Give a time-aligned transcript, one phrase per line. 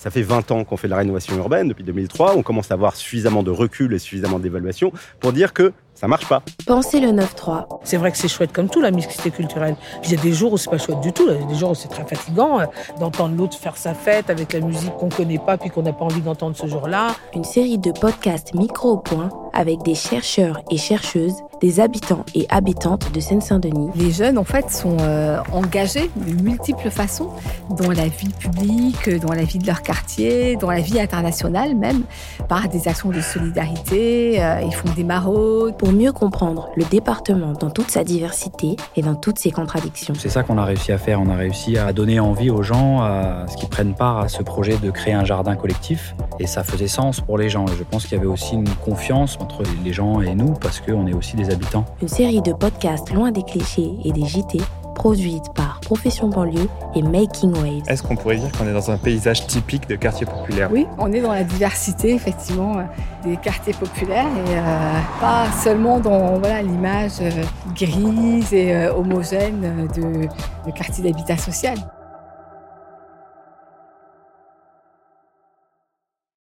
[0.00, 2.34] Ça fait 20 ans qu'on fait de la rénovation urbaine, depuis 2003.
[2.34, 6.26] On commence à avoir suffisamment de recul et suffisamment d'évaluation pour dire que ça marche
[6.26, 6.42] pas.
[6.66, 7.66] Pensez le 9-3.
[7.84, 9.76] C'est vrai que c'est chouette comme tout, la mixité culturelle.
[10.04, 11.28] Il y a des jours où c'est pas chouette du tout.
[11.28, 12.64] Il y a des jours où c'est très fatigant euh,
[12.98, 16.06] d'entendre l'autre faire sa fête avec la musique qu'on connaît pas puis qu'on n'a pas
[16.06, 17.14] envie d'entendre ce jour-là.
[17.34, 22.46] Une série de podcasts micro au point avec des chercheurs et chercheuses, des habitants et
[22.48, 23.90] habitantes de Seine-Saint-Denis.
[23.94, 27.30] Les jeunes, en fait, sont euh, engagés de multiples façons
[27.70, 32.02] dans la vie publique, dans la vie de leur quartier, dans la vie internationale même,
[32.48, 34.42] par des actions de solidarité.
[34.42, 35.76] Euh, ils font des maraudes.
[35.76, 40.14] Pour mieux comprendre le département dans toute sa diversité et dans toutes ses contradictions.
[40.16, 41.20] C'est ça qu'on a réussi à faire.
[41.20, 44.42] On a réussi à donner envie aux gens à ce qu'ils prennent part à ce
[44.42, 46.14] projet de créer un jardin collectif.
[46.38, 47.66] Et ça faisait sens pour les gens.
[47.66, 50.80] Et je pense qu'il y avait aussi une confiance entre les gens et nous parce
[50.80, 51.84] qu'on est aussi des habitants.
[52.02, 54.58] Une série de podcasts loin des clichés et des JT
[55.00, 57.88] produite par Profession Banlieue et Making Waves.
[57.88, 60.68] Est-ce qu'on pourrait dire qu'on est dans un paysage typique de quartier populaire?
[60.70, 62.82] Oui, on est dans la diversité effectivement euh,
[63.24, 67.30] des quartiers populaires et euh, pas seulement dans voilà, l'image euh,
[67.74, 70.28] grise et homogène de,
[70.70, 71.78] de quartier d'habitat social.